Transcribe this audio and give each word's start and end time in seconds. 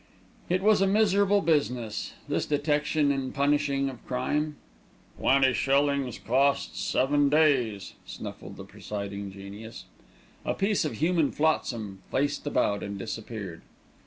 It 0.49 0.63
was 0.63 0.81
a 0.81 0.87
miserable 0.87 1.41
business, 1.41 2.13
this 2.27 2.47
detection 2.47 3.11
and 3.11 3.35
punishing 3.35 3.87
of 3.87 4.03
crime. 4.07 4.55
"Twenty 5.19 5.53
shillings 5.53 6.17
costs, 6.17 6.79
seven 6.81 7.29
days," 7.29 7.93
snuffled 8.03 8.57
the 8.57 8.65
presiding 8.65 9.31
genius. 9.31 9.85
A 10.43 10.55
piece 10.55 10.85
of 10.85 10.93
human 10.93 11.31
flotsam 11.31 12.01
faced 12.09 12.47
about 12.47 12.81
and 12.81 12.97
disappeared. 12.97 13.61